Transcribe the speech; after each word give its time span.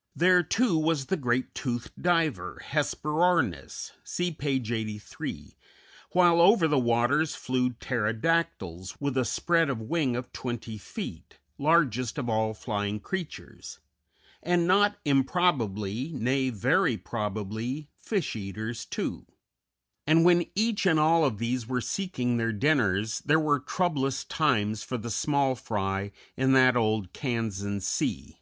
]There, 0.22 0.42
too, 0.42 0.76
was 0.76 1.06
the 1.06 1.16
great, 1.16 1.54
toothed 1.54 2.02
diver, 2.02 2.60
Hesperornis 2.72 3.92
(see 4.02 4.32
page 4.32 4.72
83), 4.72 5.56
while 6.10 6.40
over 6.40 6.66
the 6.66 6.80
waters 6.80 7.36
flew 7.36 7.70
pterodactyls, 7.74 9.00
with 9.00 9.16
a 9.16 9.24
spread 9.24 9.70
of 9.70 9.80
wing 9.80 10.16
of 10.16 10.32
twenty 10.32 10.78
feet, 10.78 11.38
largest 11.58 12.18
of 12.18 12.28
all 12.28 12.54
flying 12.54 12.98
creatures; 12.98 13.78
and, 14.42 14.66
not 14.66 14.98
improbably 15.04 16.10
nay, 16.12 16.50
very 16.50 16.96
probably 16.96 17.88
fish 17.94 18.34
eaters, 18.34 18.84
too; 18.84 19.26
and 20.08 20.24
when 20.24 20.46
each 20.56 20.86
and 20.86 20.98
all 20.98 21.24
of 21.24 21.38
these 21.38 21.68
were 21.68 21.80
seeking 21.80 22.36
their 22.36 22.52
dinners, 22.52 23.20
there 23.20 23.38
were 23.38 23.60
troublous 23.60 24.24
times 24.24 24.82
for 24.82 24.98
the 24.98 25.08
small 25.08 25.54
fry 25.54 26.10
in 26.36 26.50
that 26.50 26.76
old 26.76 27.12
Kansan 27.12 27.80
sea. 27.80 28.40